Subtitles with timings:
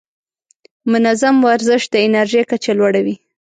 [0.91, 3.15] منظم ورزش د انرژۍ کچه لوړه وي.